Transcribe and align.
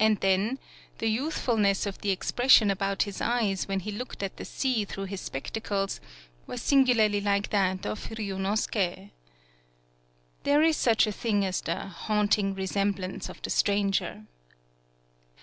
And 0.00 0.18
then, 0.20 0.58
the 0.96 1.08
youthfulness 1.08 1.84
of 1.84 1.98
the 1.98 2.08
expres 2.10 2.58
147 2.58 2.68
PAULOWNIA 2.70 2.70
sion 2.70 2.70
about 2.70 3.02
his 3.02 3.20
eyes 3.60 3.68
when 3.68 3.80
he 3.80 3.92
looked 3.92 4.22
at 4.22 4.38
the 4.38 4.46
sea 4.46 4.86
through 4.86 5.04
his 5.04 5.20
spectacles, 5.20 6.00
was 6.46 6.62
sin 6.62 6.86
gularly 6.86 7.22
like 7.22 7.50
that 7.50 7.84
of 7.84 8.08
Ryunosuke. 8.08 9.10
There 10.44 10.62
is 10.62 10.78
such 10.78 11.06
a 11.06 11.12
thing 11.12 11.44
as 11.44 11.60
the 11.60 11.80
"haunting 11.86 12.54
resem 12.56 12.96
blance 12.96 13.28
of 13.28 13.42
the 13.42 13.50
stranger." 13.50 14.24